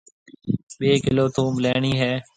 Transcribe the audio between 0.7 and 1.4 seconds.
ٻي ڪلو